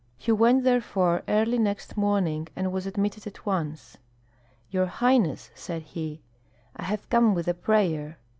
He 0.17 0.31
went 0.31 0.63
therefore 0.63 1.21
early 1.27 1.59
next 1.59 1.95
morning, 1.95 2.47
and 2.55 2.71
was 2.71 2.87
admitted 2.87 3.27
at 3.27 3.45
once. 3.45 3.99
"Your 4.71 4.87
highness," 4.87 5.51
said 5.53 5.83
he 5.83 6.23
"I 6.75 6.85
have 6.85 7.07
come 7.11 7.35
with 7.35 7.47
a 7.47 7.53
prayer." 7.53 8.17